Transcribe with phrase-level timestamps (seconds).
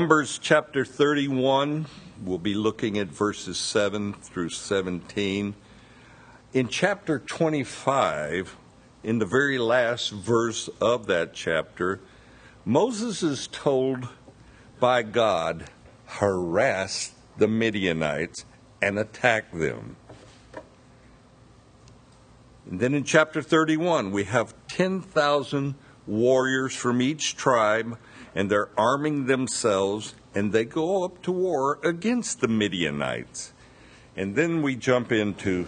[0.00, 1.86] Numbers chapter 31,
[2.24, 5.54] we'll be looking at verses 7 through 17.
[6.52, 8.56] In chapter 25,
[9.04, 12.00] in the very last verse of that chapter,
[12.64, 14.08] Moses is told
[14.80, 15.70] by God,
[16.06, 18.44] harass the Midianites
[18.82, 19.94] and attack them.
[22.68, 25.76] And then in chapter 31, we have 10,000
[26.08, 27.96] warriors from each tribe,
[28.34, 33.52] and they're arming themselves, and they go up to war against the Midianites.
[34.16, 35.66] And then we jump into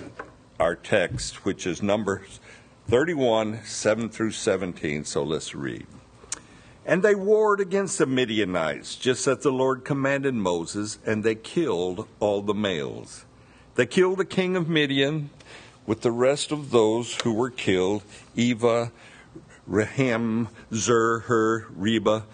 [0.58, 2.40] our text, which is Numbers
[2.88, 5.04] 31, 7 through 17.
[5.04, 5.86] So let's read.
[6.84, 12.06] And they warred against the Midianites, just as the Lord commanded Moses, and they killed
[12.20, 13.24] all the males.
[13.74, 15.30] They killed the king of Midian
[15.84, 18.02] with the rest of those who were killed,
[18.36, 18.92] Eva,
[19.68, 22.24] Rekem, Zur, Hur, Reba,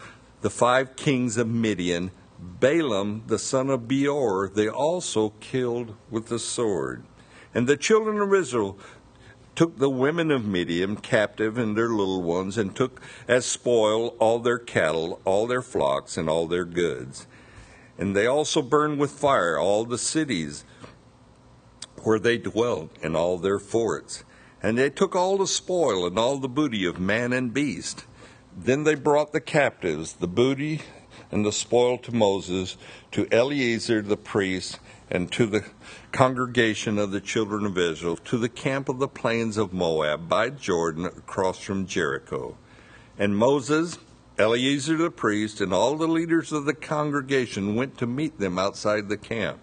[0.42, 6.38] the five kings of Midian, Balaam, the son of Beor, they also killed with the
[6.38, 7.04] sword.
[7.54, 8.78] And the children of Israel
[9.54, 14.38] took the women of Midian captive and their little ones, and took as spoil all
[14.40, 17.26] their cattle, all their flocks, and all their goods.
[17.96, 20.64] And they also burned with fire all the cities
[22.02, 24.24] where they dwelt, and all their forts.
[24.60, 28.06] And they took all the spoil and all the booty of man and beast.
[28.56, 30.82] Then they brought the captives, the booty
[31.30, 32.76] and the spoil to Moses,
[33.12, 34.78] to Eleazar the priest,
[35.10, 35.64] and to the
[36.12, 40.50] congregation of the children of Israel, to the camp of the plains of Moab by
[40.50, 42.56] Jordan across from Jericho.
[43.18, 43.98] And Moses,
[44.38, 49.08] Eleazar the priest, and all the leaders of the congregation went to meet them outside
[49.08, 49.58] the camp.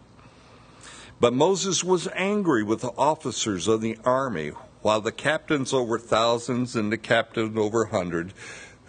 [1.19, 4.49] But Moses was angry with the officers of the army,
[4.81, 8.33] while the captains over thousands and the captains over hundreds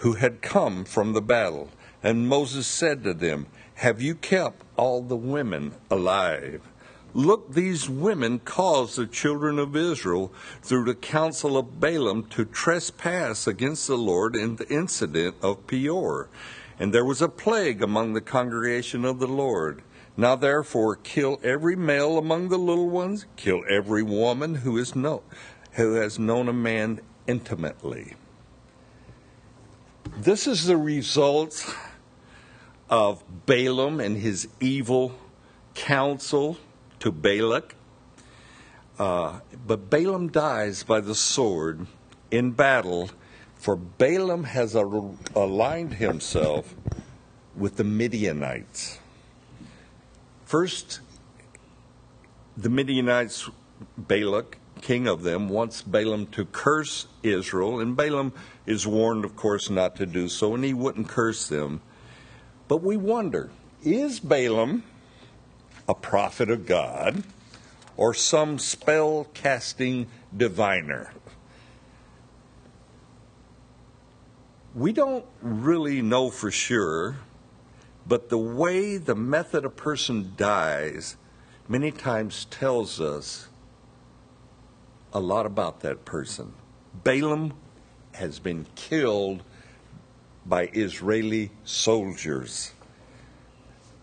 [0.00, 1.68] who had come from the battle.
[2.02, 6.62] And Moses said to them, Have you kept all the women alive?
[7.12, 13.46] Look, these women caused the children of Israel, through the counsel of Balaam, to trespass
[13.46, 16.30] against the Lord in the incident of Peor.
[16.78, 19.83] And there was a plague among the congregation of the Lord.
[20.16, 25.22] Now therefore kill every male among the little ones, kill every woman who is know,
[25.72, 28.14] who has known a man intimately.
[30.20, 31.75] This is the result
[32.91, 35.14] of Balaam and his evil
[35.73, 36.58] counsel
[36.98, 37.75] to Balak.
[38.98, 41.86] Uh, but Balaam dies by the sword
[42.31, 43.08] in battle,
[43.55, 46.75] for Balaam has aligned himself
[47.57, 48.98] with the Midianites.
[50.45, 51.01] First,
[52.58, 53.48] the Midianites,
[53.97, 58.33] Balak, king of them, wants Balaam to curse Israel, and Balaam
[58.67, 61.80] is warned, of course, not to do so, and he wouldn't curse them.
[62.68, 63.51] But we wonder
[63.83, 64.85] is Balaam
[65.89, 67.24] a prophet of God
[67.96, 71.13] or some spell casting diviner?
[74.74, 77.17] We don't really know for sure,
[78.07, 81.17] but the way the method a person dies
[81.69, 83.49] many times tells us
[85.12, 86.52] a lot about that person.
[87.04, 87.54] Balaam
[88.12, 89.42] has been killed
[90.44, 92.72] by Israeli soldiers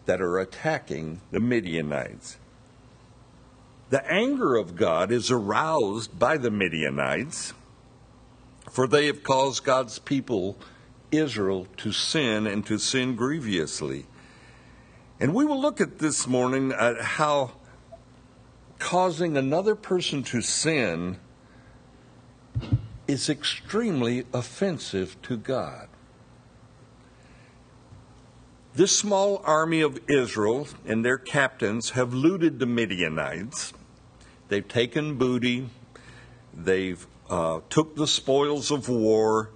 [0.06, 2.38] that are attacking the Midianites.
[3.90, 7.54] The anger of God is aroused by the Midianites,
[8.70, 10.58] for they have caused God's people,
[11.12, 14.06] Israel, to sin and to sin grievously.
[15.20, 17.52] And we will look at this morning at how
[18.80, 21.18] causing another person to sin
[23.08, 25.88] is extremely offensive to God.
[28.76, 33.74] This small army of Israel and their captains have looted the Midianites.
[34.50, 35.70] They've taken booty.
[36.54, 39.50] They've uh, took the spoils of war.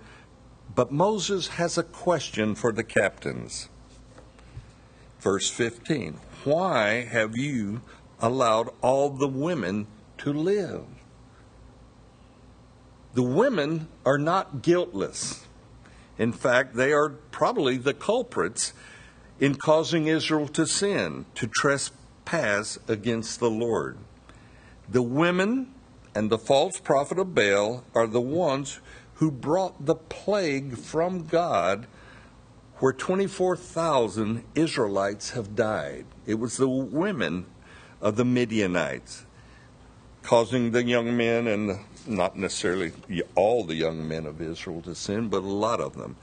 [0.74, 3.70] But Moses has a question for the captains.
[5.20, 6.14] Verse 15
[6.44, 7.82] Why have you
[8.22, 9.88] allowed all the women
[10.20, 10.86] to live?
[13.14, 15.46] The women are not guiltless.
[16.18, 18.74] In fact, they are probably the culprits
[19.40, 23.98] in causing Israel to sin, to trespass against the Lord.
[24.88, 25.74] The women
[26.14, 28.80] and the false prophet of Baal are the ones
[29.16, 31.88] who brought the plague from God,
[32.78, 36.06] where 24,000 Israelites have died.
[36.26, 37.46] It was the women
[38.02, 39.26] of the Midianites,
[40.24, 42.92] causing the young men and not necessarily
[43.36, 46.16] all the young men of Israel to sin, but a lot of them.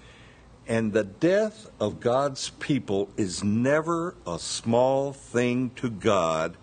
[0.66, 6.56] And the death of God's people is never a small thing to God,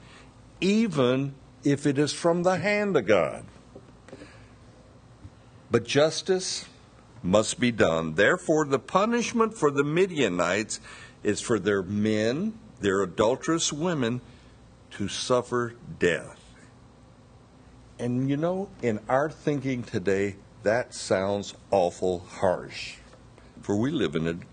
[0.62, 1.34] even
[1.64, 3.46] if it is from the hand of God.
[5.72, 6.66] But justice
[7.24, 8.14] must be done.
[8.14, 10.80] Therefore, the punishment for the Midianites
[11.24, 14.22] is for their men, their adulterous women,
[14.96, 16.42] to suffer death.
[17.98, 22.96] And you know, in our thinking today, that sounds awful harsh
[23.66, 24.44] for we live in an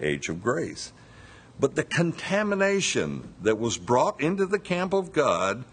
[0.00, 0.92] age of grace.
[1.60, 5.64] But the contamination that was brought into the camp of God,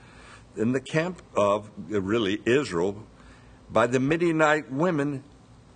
[0.56, 3.04] in the camp of uh, really Israel,
[3.72, 5.24] by the Midianite women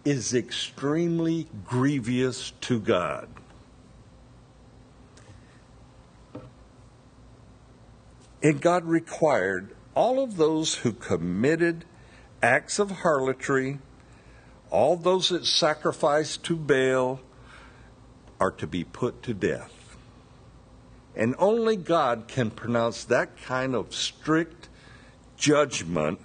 [0.06, 3.28] is extremely grievous to God.
[8.44, 11.86] And God required all of those who committed
[12.42, 13.80] acts of harlotry
[14.72, 17.20] all those that sacrificed to Baal
[18.40, 19.98] are to be put to death.
[21.14, 24.70] And only God can pronounce that kind of strict
[25.36, 26.20] judgment,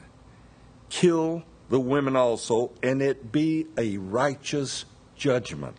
[0.89, 4.85] kill the women also, and it be a righteous
[5.17, 5.77] judgment.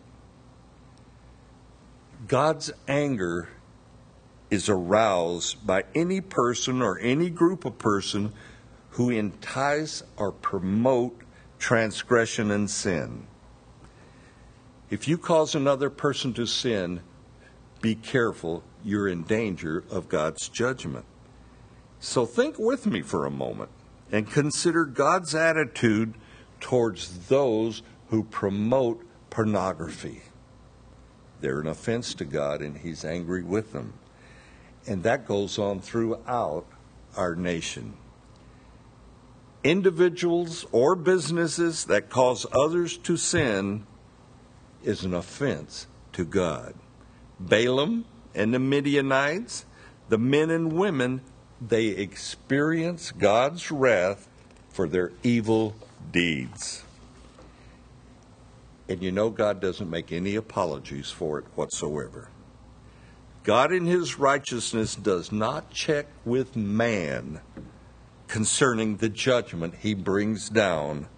[2.26, 3.48] God's anger
[4.50, 8.32] is aroused by any person or any group of person
[8.90, 11.20] who entice or promote
[11.58, 13.26] transgression and sin.
[14.90, 17.02] If you cause another person to sin,
[17.82, 21.04] be careful, you're in danger of God's judgment.
[22.00, 23.70] So think with me for a moment
[24.10, 26.14] and consider God's attitude
[26.60, 30.22] towards those who promote pornography.
[31.40, 33.92] They're an offense to God and He's angry with them.
[34.88, 36.66] And that goes on throughout
[37.16, 37.94] our nation
[39.64, 43.84] individuals or businesses that cause others to sin
[44.84, 46.74] is an offense to God.
[47.40, 48.04] Balaam
[48.34, 49.66] and the Midianites,
[50.08, 51.20] the men and women,
[51.60, 54.28] they experience God's wrath
[54.70, 55.74] for their evil
[56.12, 56.84] deeds.
[58.88, 62.28] And you know, God doesn't make any apologies for it whatsoever.
[63.48, 67.40] God, in His righteousness, does not check with man
[68.26, 71.08] concerning the judgment he brings down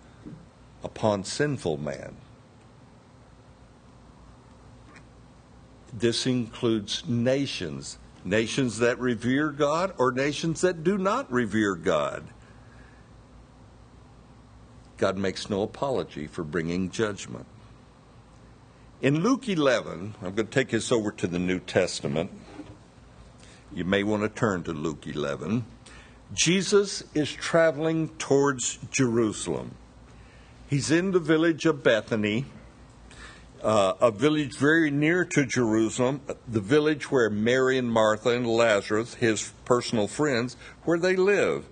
[0.85, 2.15] upon sinful man.
[5.93, 12.23] This includes nations, nations that revere God or nations that do not revere God.
[14.99, 17.47] God makes no apology for bringing judgment.
[19.03, 22.31] In Luke 11, I'm going to take us over to the New Testament.
[23.73, 25.65] You may want to turn to Luke 11.
[26.35, 29.75] Jesus is traveling towards Jerusalem.
[30.69, 32.45] He's in the village of Bethany,
[33.63, 39.15] uh, a village very near to Jerusalem, the village where Mary and Martha and Lazarus,
[39.15, 41.65] his personal friends, where they live.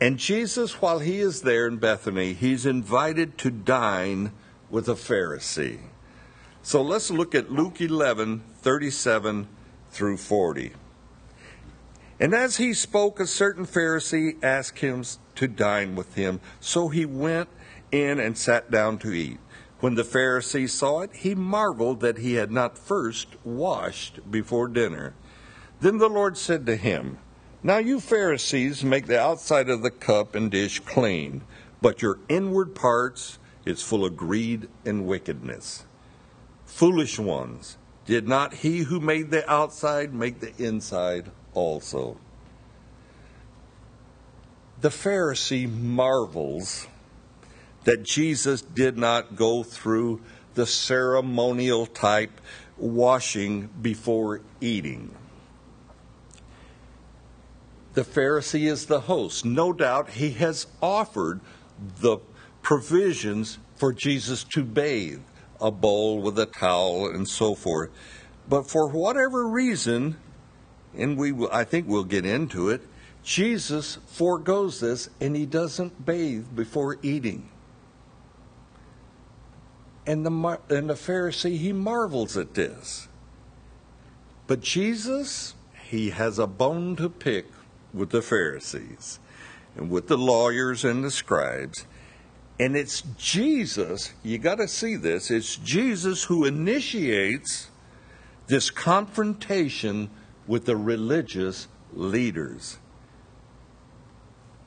[0.00, 4.32] And Jesus, while he is there in Bethany, he's invited to dine
[4.70, 5.80] with a Pharisee.
[6.64, 9.48] So let's look at Luke 11, 37
[9.90, 10.72] through 40.
[12.20, 15.02] And as he spoke, a certain Pharisee asked him
[15.34, 16.40] to dine with him.
[16.60, 17.48] So he went
[17.90, 19.38] in and sat down to eat.
[19.80, 25.14] When the Pharisee saw it, he marveled that he had not first washed before dinner.
[25.80, 27.18] Then the Lord said to him,
[27.64, 31.42] Now you Pharisees make the outside of the cup and dish clean,
[31.80, 35.86] but your inward parts is full of greed and wickedness.
[36.72, 37.76] Foolish ones,
[38.06, 42.16] did not he who made the outside make the inside also.
[44.80, 46.88] The Pharisee marvels
[47.84, 50.22] that Jesus did not go through
[50.54, 52.40] the ceremonial type
[52.78, 55.14] washing before eating.
[57.92, 59.44] The Pharisee is the host.
[59.44, 61.40] No doubt he has offered
[62.00, 62.16] the
[62.62, 65.20] provisions for Jesus to bathe
[65.62, 67.90] a bowl with a towel and so forth.
[68.48, 70.16] But for whatever reason,
[70.94, 72.82] and we I think we'll get into it,
[73.22, 77.48] Jesus foregoes this and he doesn't bathe before eating.
[80.04, 83.06] And the, and the Pharisee, he marvels at this.
[84.48, 85.54] But Jesus,
[85.88, 87.46] he has a bone to pick
[87.94, 89.20] with the Pharisees
[89.76, 91.86] and with the lawyers and the scribes.
[92.58, 97.70] And it's Jesus, you got to see this, it's Jesus who initiates
[98.46, 100.10] this confrontation
[100.46, 102.78] with the religious leaders.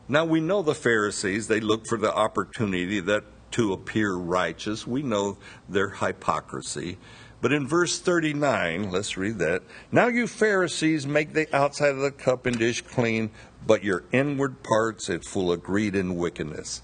[0.07, 3.23] Now we know the Pharisees, they look for the opportunity that
[3.55, 4.85] to appear righteous.
[4.85, 5.37] We know
[5.69, 6.97] their hypocrisy.
[7.39, 9.63] But in verse 39, let's read that.
[9.93, 13.29] Now you Pharisees make the outside of the cup and dish clean,
[13.65, 16.81] but your inward parts are full of greed and wickedness.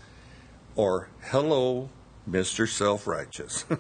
[0.76, 1.90] Or, hello,
[2.30, 2.68] Mr.
[2.68, 3.66] Self Righteous.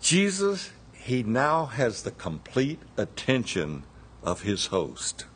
[0.00, 3.84] Jesus, he now has the complete attention
[4.22, 5.26] of his host.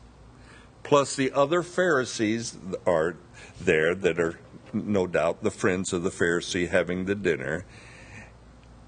[0.82, 3.16] Plus, the other Pharisees are
[3.60, 4.38] there that are
[4.72, 7.64] no doubt the friends of the Pharisee having the dinner.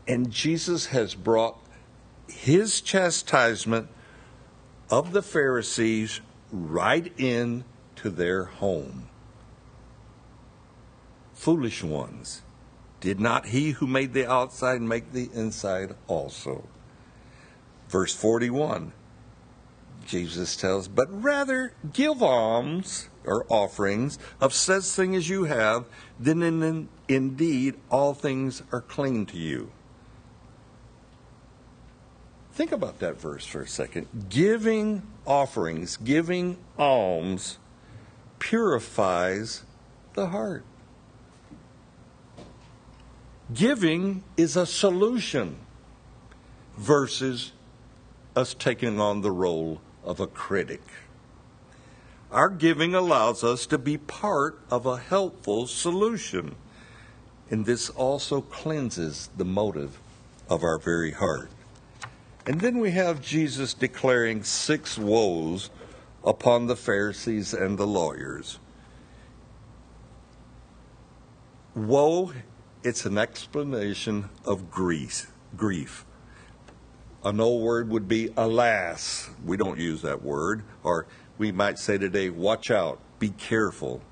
[0.06, 1.58] And Jesus has brought
[2.28, 3.88] his chastisement
[4.90, 6.20] of the Pharisees
[6.50, 7.64] right in
[7.96, 9.08] to their home.
[11.44, 12.40] Foolish ones,
[13.00, 16.66] did not he who made the outside make the inside also?
[17.86, 18.94] Verse 41,
[20.06, 25.84] Jesus tells, but rather give alms or offerings of such thing as you have,
[26.18, 29.70] then in, indeed all things are clean to you.
[32.54, 34.30] Think about that verse for a second.
[34.30, 37.58] Giving offerings, giving alms,
[38.38, 39.64] purifies
[40.14, 40.64] the heart.
[43.54, 45.56] Giving is a solution
[46.76, 47.52] versus
[48.34, 50.82] us taking on the role of a critic.
[52.32, 56.56] Our giving allows us to be part of a helpful solution,
[57.48, 60.00] and this also cleanses the motive
[60.48, 61.50] of our very heart.
[62.46, 65.70] And then we have Jesus declaring six woes
[66.24, 68.58] upon the Pharisees and the lawyers.
[71.76, 72.32] Woe,
[72.84, 75.32] it's an explanation of grief.
[75.56, 76.04] grief.
[77.24, 79.30] An old word would be alas.
[79.42, 80.62] We don't use that word.
[80.82, 81.06] Or
[81.38, 84.02] we might say today, watch out, be careful.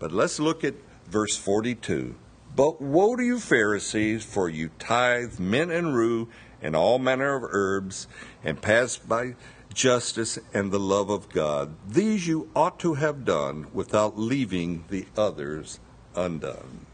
[0.00, 0.74] But let's look at
[1.08, 2.16] verse 42.
[2.56, 6.28] But woe to you, Pharisees, for you tithe mint and rue
[6.60, 8.06] and all manner of herbs,
[8.44, 9.34] and pass by
[9.74, 11.74] justice and the love of God.
[11.88, 15.80] These you ought to have done without leaving the others
[16.14, 16.86] undone.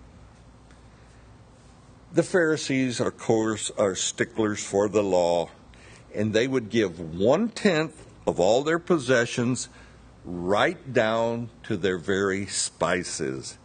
[2.11, 5.51] The Pharisees, of course, are sticklers for the law,
[6.15, 9.69] and they would give one tenth of all their possessions
[10.25, 13.59] right down to their very spices.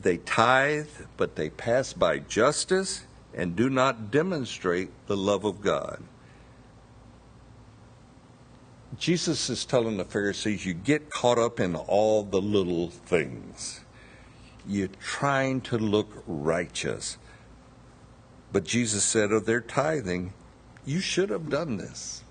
[0.00, 6.02] They tithe, but they pass by justice and do not demonstrate the love of God.
[8.98, 13.83] Jesus is telling the Pharisees, you get caught up in all the little things.
[14.66, 17.18] You're trying to look righteous.
[18.52, 20.32] But Jesus said of their tithing,
[20.86, 22.22] you should have done this.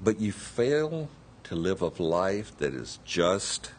[0.00, 1.08] But you fail
[1.44, 3.72] to live a life that is just,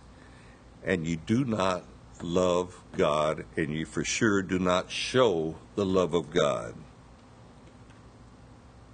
[0.83, 1.83] and you do not
[2.21, 6.73] love God, and you for sure do not show the love of God.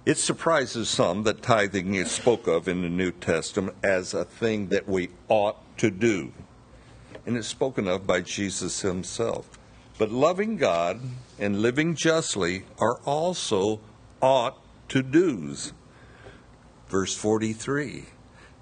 [0.06, 4.68] It surprises some that tithing is spoke of in the New Testament as a thing
[4.68, 6.32] that we ought to do.
[7.24, 9.58] And it's spoken of by Jesus himself.
[9.96, 11.00] But loving God
[11.38, 13.80] and living justly are also
[14.20, 14.58] ought
[14.90, 15.72] to do's.
[16.88, 18.04] Verse 43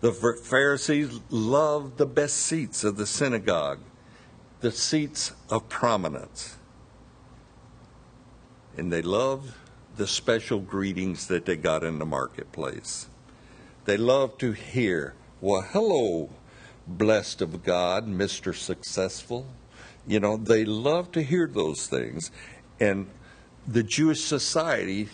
[0.03, 3.79] the Pharisees loved the best seats of the synagogue,
[4.61, 6.57] the seats of prominence.
[8.77, 9.55] And they loved
[9.97, 13.09] the special greetings that they got in the marketplace.
[13.85, 16.31] They loved to hear, well, hello,
[16.87, 18.55] blessed of God, Mr.
[18.55, 19.47] Successful.
[20.07, 22.31] You know, they loved to hear those things.
[22.81, 23.09] And
[23.67, 25.09] the Jewish society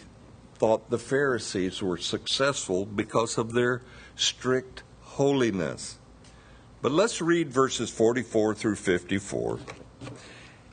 [0.54, 3.82] thought the Pharisees were successful because of their
[4.16, 5.98] strict holiness.
[6.80, 9.58] But let's read verses 44 through 54.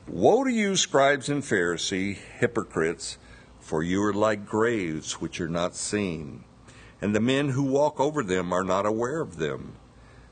[0.08, 3.18] Woe to you, scribes and Pharisees, hypocrites,
[3.66, 6.44] for you are like graves which are not seen,
[7.02, 9.72] and the men who walk over them are not aware of them.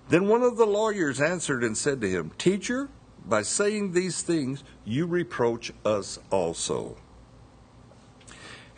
[0.08, 2.90] Then one of the lawyers answered and said to him, Teacher,
[3.26, 6.96] by saying these things, you reproach us also.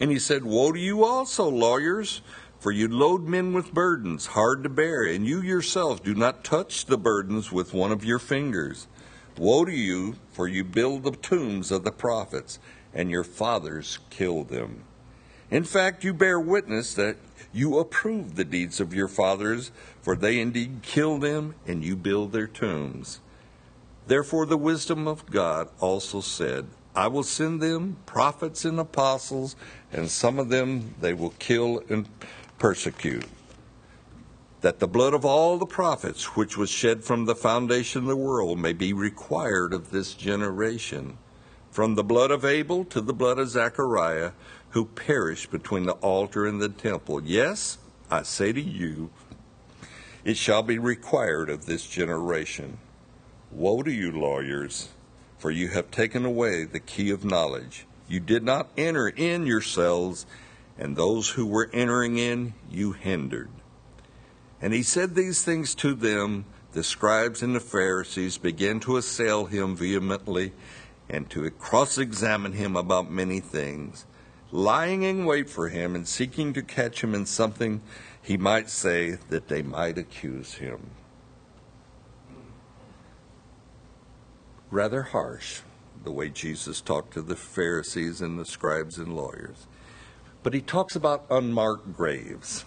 [0.01, 2.23] And he said, Woe to you also, lawyers!
[2.59, 6.87] For you load men with burdens hard to bear, and you yourselves do not touch
[6.87, 8.87] the burdens with one of your fingers.
[9.37, 12.59] Woe to you, for you build the tombs of the prophets,
[12.97, 14.83] and your fathers killed them.
[15.51, 17.19] In fact, you bear witness that
[17.53, 22.33] you approve the deeds of your fathers, for they indeed kill them, and you build
[22.33, 23.21] their tombs.
[24.07, 29.57] Therefore, the wisdom of God also said, I will send them prophets and apostles,
[29.93, 32.09] and some of them they will kill and
[32.59, 33.27] persecute.
[34.67, 38.17] that the blood of all the prophets which was shed from the foundation of the
[38.17, 41.17] world may be required of this generation,
[41.77, 44.33] from the blood of Abel to the blood of Zechariah,
[44.71, 47.23] who perished between the altar and the temple.
[47.23, 47.77] Yes,
[48.11, 49.11] I say to you,
[50.25, 52.79] it shall be required of this generation.
[53.51, 54.89] Woe to you, lawyers,
[55.37, 57.85] for you have taken away the key of knowledge.
[58.09, 60.25] You did not enter in yourselves,
[60.79, 63.51] and those who were entering in you hindered.
[64.63, 66.47] And he said these things to them.
[66.73, 70.53] The scribes and the Pharisees began to assail him vehemently
[71.09, 74.07] and to cross examine him about many things,
[74.51, 77.81] lying in wait for him and seeking to catch him in something
[78.23, 80.91] he might say that they might accuse him.
[84.71, 85.61] Rather harsh,
[86.03, 89.67] the way Jesus talked to the Pharisees and the scribes and lawyers.
[90.43, 92.65] But he talks about unmarked graves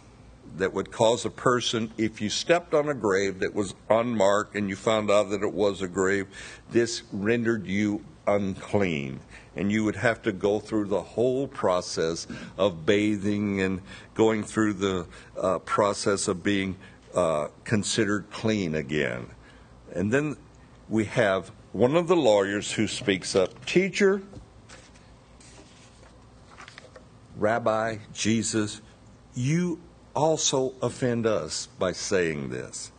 [0.57, 4.69] that would cause a person, if you stepped on a grave that was unmarked and
[4.69, 6.27] you found out that it was a grave,
[6.71, 8.03] this rendered you
[8.35, 9.19] unclean.
[9.55, 13.81] And you would have to go through the whole process of bathing and
[14.13, 15.07] going through the
[15.37, 16.77] uh, process of being
[17.13, 19.27] uh, considered clean again.
[19.93, 20.37] And then
[20.87, 24.21] we have one of the lawyers who speaks up Teacher,
[27.35, 28.81] Rabbi, Jesus,
[29.33, 29.79] you
[30.15, 32.91] also offend us by saying this.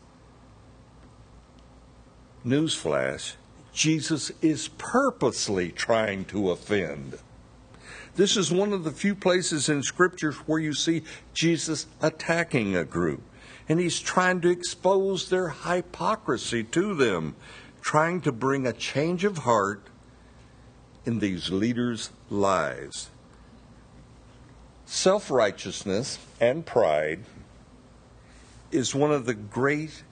[2.44, 3.34] Newsflash
[3.72, 7.18] Jesus is purposely trying to offend.
[8.16, 12.84] This is one of the few places in scriptures where you see Jesus attacking a
[12.84, 13.22] group.
[13.68, 17.36] And he's trying to expose their hypocrisy to them,
[17.80, 19.86] trying to bring a change of heart
[21.06, 23.10] in these leaders' lives.
[24.86, 27.20] Self righteousness and pride
[28.72, 30.02] is one of the great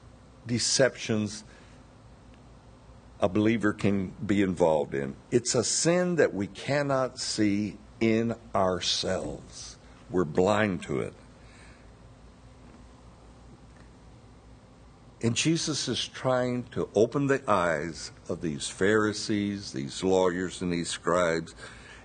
[0.47, 1.43] deceptions
[3.21, 5.15] a believer can be involved in.
[5.31, 9.77] It's a sin that we cannot see in ourselves,
[10.09, 11.12] we're blind to it.
[15.21, 20.90] And Jesus is trying to open the eyes of these Pharisees, these lawyers, and these
[20.90, 21.57] scribes.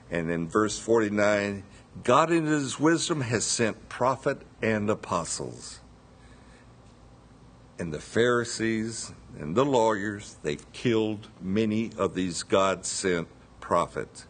[0.10, 1.64] And in verse 49,
[2.04, 5.80] God in his wisdom has sent prophet and apostles.
[7.80, 13.28] And the Pharisees and the lawyers, they've killed many of these God sent
[13.60, 14.28] prophets.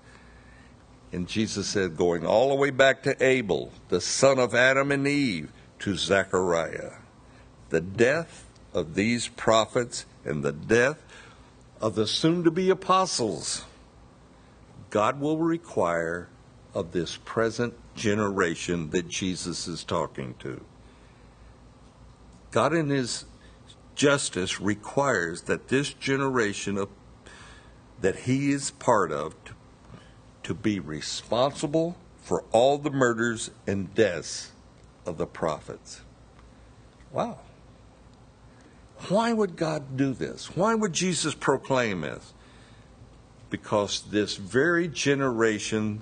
[1.11, 5.07] And Jesus said, going all the way back to Abel, the son of Adam and
[5.07, 6.93] Eve, to Zechariah,
[7.69, 11.03] the death of these prophets and the death
[11.81, 13.65] of the soon to be apostles,
[14.89, 16.29] God will require
[16.73, 20.63] of this present generation that Jesus is talking to.
[22.51, 23.25] God, in His
[23.95, 26.89] justice, requires that this generation of,
[28.01, 29.53] that He is part of to,
[30.43, 34.51] to be responsible for all the murders and deaths
[35.05, 36.01] of the prophets.
[37.11, 37.39] Wow.
[39.09, 40.55] Why would God do this?
[40.55, 42.33] Why would Jesus proclaim this?
[43.49, 46.01] Because this very generation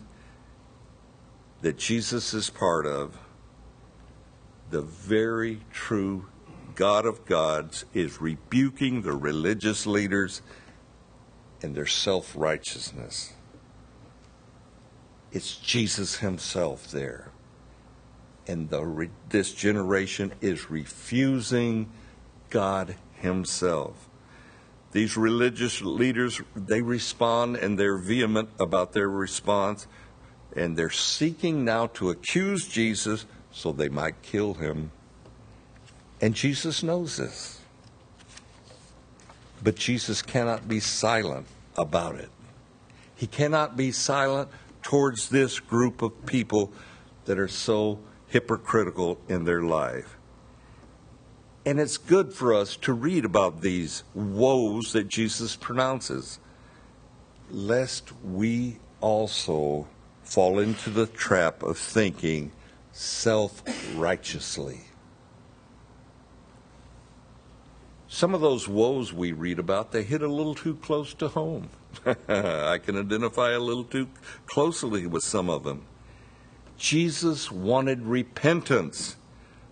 [1.62, 3.18] that Jesus is part of,
[4.70, 6.28] the very true
[6.76, 10.42] God of gods is rebuking the religious leaders
[11.62, 13.34] and their self righteousness.
[15.32, 17.32] It's Jesus himself there.
[18.48, 21.90] And the, this generation is refusing
[22.50, 24.10] God himself.
[24.92, 29.88] These religious leaders, they respond and they're vehement about their response
[30.54, 34.92] and they're seeking now to accuse Jesus so they might kill him.
[36.22, 37.60] And Jesus knows this.
[39.64, 42.30] But Jesus cannot be silent about it.
[43.16, 44.50] He cannot be silent
[44.82, 46.72] towards this group of people
[47.26, 50.18] that are so hypocritical in their life.
[51.66, 56.40] And it's good for us to read about these woes that Jesus pronounces,
[57.52, 59.88] lest we also
[60.24, 62.52] fall into the trap of thinking
[62.92, 63.62] self
[63.96, 64.82] righteously.
[68.14, 71.70] Some of those woes we read about, they hit a little too close to home.
[72.06, 74.10] I can identify a little too
[74.46, 75.86] closely with some of them.
[76.78, 79.16] Jesus wanted repentance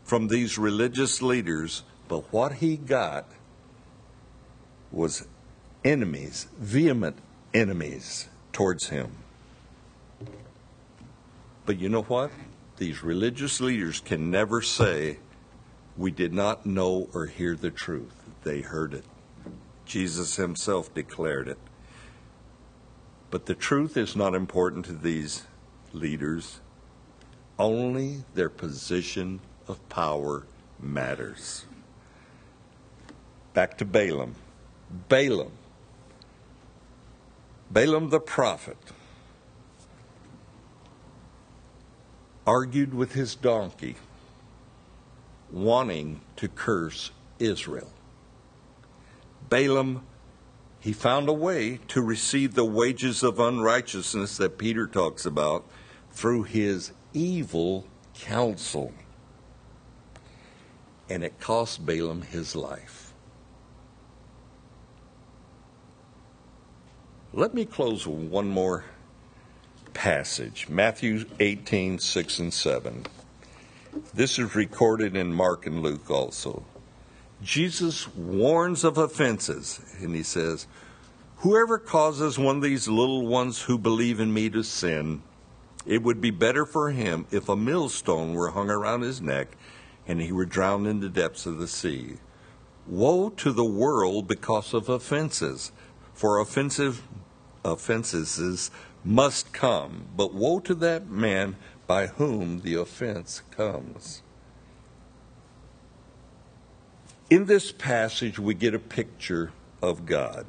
[0.05, 3.25] from these religious leaders, but what he got
[4.89, 5.27] was
[5.83, 7.17] enemies, vehement
[7.53, 9.17] enemies towards him.
[11.65, 12.31] But you know what?
[12.77, 15.19] These religious leaders can never say
[15.97, 18.18] We did not know or hear the truth.
[18.43, 19.05] They heard it.
[19.85, 21.57] Jesus himself declared it.
[23.31, 25.43] But the truth is not important to these
[25.93, 26.61] leaders.
[27.57, 30.45] Only their position of power
[30.79, 31.65] matters.
[33.53, 34.35] Back to Balaam.
[35.09, 35.51] Balaam.
[37.71, 38.77] Balaam the prophet
[42.47, 43.95] argued with his donkey,
[45.51, 47.91] wanting to curse Israel.
[49.49, 50.03] Balaam,
[50.79, 55.65] he found a way to receive the wages of unrighteousness that Peter talks about
[56.11, 58.93] through his evil counsel.
[61.09, 63.13] And it cost Balaam his life.
[67.33, 68.85] Let me close with one more
[69.93, 73.05] passage Matthew 18, 6 and 7.
[74.13, 76.63] This is recorded in Mark and Luke also.
[77.41, 80.67] Jesus warns of offenses, and he says,
[81.37, 85.23] Whoever causes one of these little ones who believe in me to sin,
[85.85, 89.55] it would be better for him if a millstone were hung around his neck
[90.05, 92.15] and he were drowned in the depths of the sea.
[92.87, 95.71] Woe to the world because of offenses,
[96.13, 97.03] for offensive
[97.63, 98.71] offenses
[99.05, 104.23] must come, but woe to that man by whom the offense comes.
[107.29, 110.47] In this passage, we get a picture of God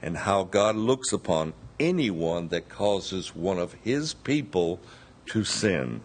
[0.00, 4.78] and how God looks upon anyone that causes one of his people
[5.26, 6.00] to sin.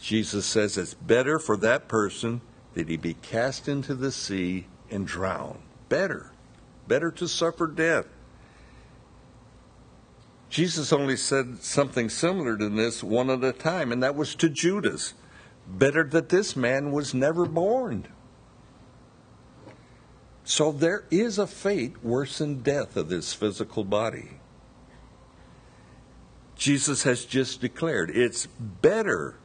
[0.00, 2.42] Jesus says it's better for that person
[2.74, 5.58] that he be cast into the sea and drown.
[5.88, 6.30] Better.
[6.86, 8.06] Better to suffer death.
[10.48, 14.48] Jesus only said something similar to this one at a time, and that was to
[14.48, 15.14] Judas.
[15.66, 18.06] Better that this man was never born.
[20.44, 24.40] So there is a fate worse than death of this physical body.
[26.56, 29.36] Jesus has just declared it's better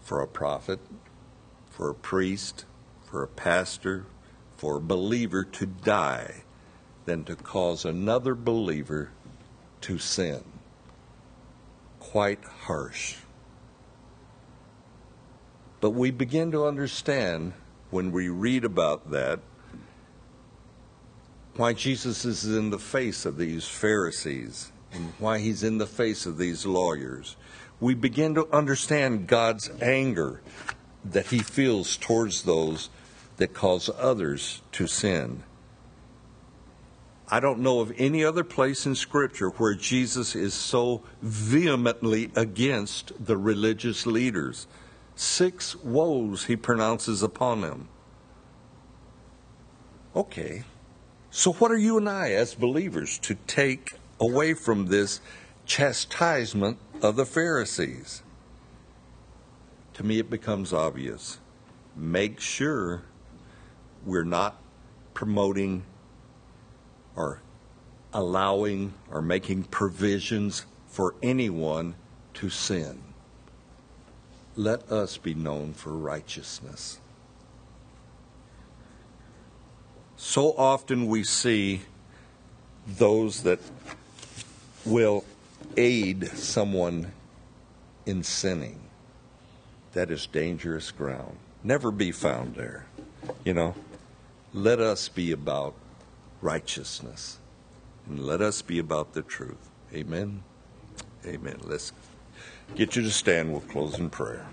[0.00, 0.80] for a prophet,
[1.70, 2.64] for a priest,
[3.04, 4.06] for a pastor,
[4.56, 6.44] for a believer to die
[7.04, 9.10] than to cause another believer
[9.80, 10.44] to sin.
[11.98, 13.16] Quite harsh.
[15.82, 17.54] But we begin to understand
[17.90, 19.40] when we read about that
[21.56, 26.24] why Jesus is in the face of these Pharisees and why he's in the face
[26.24, 27.34] of these lawyers.
[27.80, 30.40] We begin to understand God's anger
[31.04, 32.88] that he feels towards those
[33.38, 35.42] that cause others to sin.
[37.28, 43.26] I don't know of any other place in Scripture where Jesus is so vehemently against
[43.26, 44.68] the religious leaders
[45.22, 47.88] Six woes he pronounces upon them.
[50.16, 50.64] Okay,
[51.30, 55.20] so what are you and I as believers to take away from this
[55.64, 58.24] chastisement of the Pharisees?
[59.94, 61.38] To me, it becomes obvious.
[61.94, 63.02] Make sure
[64.04, 64.60] we're not
[65.14, 65.84] promoting
[67.14, 67.42] or
[68.12, 71.94] allowing or making provisions for anyone
[72.34, 73.11] to sin
[74.56, 76.98] let us be known for righteousness.
[80.16, 81.82] So often we see
[82.86, 83.60] those that
[84.84, 85.24] will
[85.76, 87.12] aid someone
[88.06, 88.80] in sinning.
[89.92, 91.36] That is dangerous ground.
[91.62, 92.86] Never be found there.
[93.44, 93.74] You know,
[94.52, 95.74] let us be about
[96.40, 97.38] righteousness
[98.08, 99.70] and let us be about the truth.
[99.94, 100.42] Amen.
[101.26, 101.58] Amen.
[101.62, 101.92] Let's
[102.74, 103.50] get you to stand.
[103.52, 104.46] We'll close in prayer.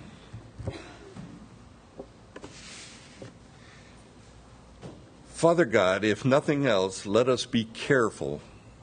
[5.28, 8.42] Father God, if nothing else, let us be careful.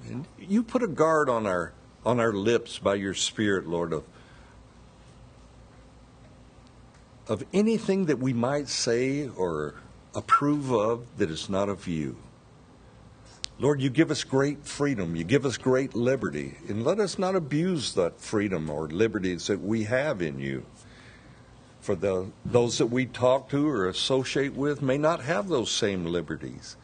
[0.09, 1.73] And you put a guard on our
[2.05, 4.05] on our lips by your Spirit, Lord, of
[7.29, 9.75] of anything that we might say or
[10.15, 12.17] approve of that is not of you.
[13.59, 15.17] Lord, you give us great freedom.
[15.17, 16.57] You give us great liberty.
[16.69, 20.67] And let us not abuse that freedom or liberties that we have in you.
[21.81, 26.05] For the, those that we talk to or associate with may not have those same
[26.05, 26.77] liberties.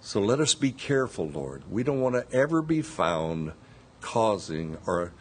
[0.00, 1.64] So let us be careful, Lord.
[1.70, 3.52] We don't want to ever be found
[4.00, 5.12] causing or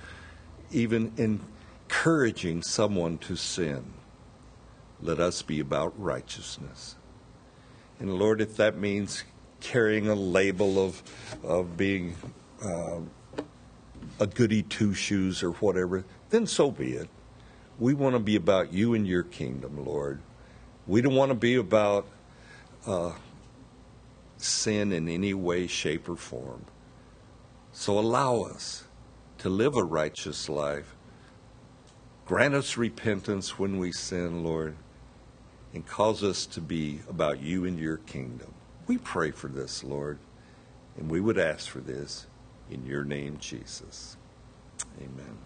[0.71, 3.93] even encouraging someone to sin.
[5.01, 6.95] Let us be about righteousness.
[7.99, 9.23] And Lord, if that means
[9.61, 11.01] carrying a label of
[11.43, 12.15] of being
[12.63, 12.99] uh,
[14.19, 17.09] a goody two shoes or whatever, then so be it.
[17.79, 20.21] We want to be about you and your kingdom, Lord.
[20.85, 22.05] We don't want to be about
[22.85, 23.13] uh,
[24.37, 26.65] sin in any way, shape, or form.
[27.71, 28.83] So allow us
[29.39, 30.95] to live a righteous life.
[32.25, 34.75] Grant us repentance when we sin, Lord,
[35.73, 38.53] and cause us to be about you and your kingdom.
[38.91, 40.19] We pray for this, Lord,
[40.97, 42.27] and we would ask for this
[42.69, 44.17] in your name, Jesus.
[44.99, 45.37] Amen.